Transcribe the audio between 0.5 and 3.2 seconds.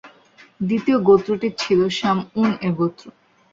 দ্বিতীয় গোত্রটি ছিল শামউন-এর গোত্র।